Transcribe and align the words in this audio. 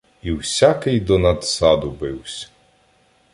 І 0.21 0.31
всякий 0.31 0.99
до 0.99 1.17
надсаду 1.19 1.91
бивсь. 1.91 2.51